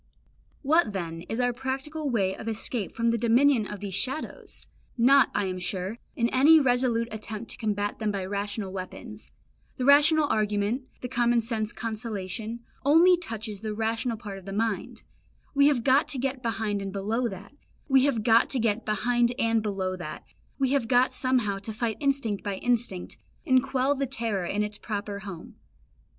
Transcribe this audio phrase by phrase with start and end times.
[0.63, 4.65] What then is our practical way of escape from the dominion of these shadows?
[4.97, 9.29] Not, I am sure, in any resolute attempt to combat them by rational weapons;
[9.77, 15.03] the rational argument, the common sense consolation, only touches the rational part of the mind;
[15.53, 17.53] we have got to get behind and below that,
[17.87, 18.53] we have got
[21.21, 25.57] somehow to fight instinct by instinct, and quell the terror in its proper home.